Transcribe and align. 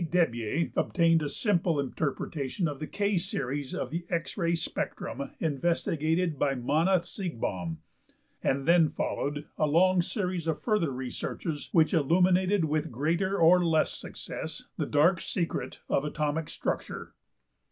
~Debye 0.01 0.71
obtained 0.75 1.21
a 1.21 1.29
simple 1.29 1.79
interpretation 1.79 2.67
of 2.67 2.79
the 2.79 2.87
K 2.87 3.17
series(39) 3.17 3.73
of 3.75 3.91
the 3.91 4.03
X 4.09 4.35
ray 4.35 4.55
spectrum 4.55 5.29
investigated 5.39 6.39
by 6.39 6.55
Manne 6.55 6.99
Siegbahn, 7.01 7.77
and 8.43 8.65
then 8.67 8.89
followed 8.89 9.45
a 9.59 9.67
long 9.67 10.01
series 10.01 10.47
of 10.47 10.59
further 10.59 10.89
researches 10.91 11.69
which 11.71 11.93
illuminated 11.93 12.65
with 12.65 12.91
greater 12.91 13.37
or 13.37 13.63
less 13.63 13.93
success 13.93 14.65
the 14.75 14.87
dark 14.87 15.21
secret 15.21 15.81
of 15.87 16.03
atomic 16.03 16.49
structure. 16.49 17.13